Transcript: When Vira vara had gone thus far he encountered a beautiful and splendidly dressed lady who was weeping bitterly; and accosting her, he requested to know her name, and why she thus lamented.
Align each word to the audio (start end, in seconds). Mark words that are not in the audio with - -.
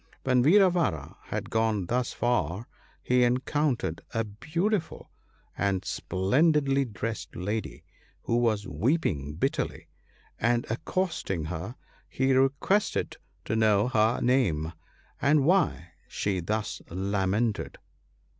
When 0.23 0.41
Vira 0.41 0.71
vara 0.71 1.15
had 1.25 1.51
gone 1.51 1.85
thus 1.85 2.11
far 2.11 2.65
he 3.03 3.23
encountered 3.23 4.01
a 4.15 4.23
beautiful 4.23 5.11
and 5.55 5.85
splendidly 5.85 6.85
dressed 6.85 7.35
lady 7.35 7.83
who 8.23 8.37
was 8.37 8.67
weeping 8.67 9.35
bitterly; 9.35 9.89
and 10.39 10.65
accosting 10.71 11.45
her, 11.53 11.75
he 12.09 12.33
requested 12.33 13.17
to 13.45 13.55
know 13.55 13.89
her 13.89 14.19
name, 14.21 14.73
and 15.21 15.43
why 15.45 15.91
she 16.07 16.39
thus 16.39 16.81
lamented. 16.89 17.77